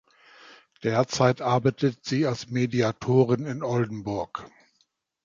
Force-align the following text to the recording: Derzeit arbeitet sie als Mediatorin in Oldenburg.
Derzeit 0.81 1.41
arbeitet 1.41 2.05
sie 2.05 2.25
als 2.25 2.49
Mediatorin 2.49 3.45
in 3.45 3.61
Oldenburg. 3.61 4.49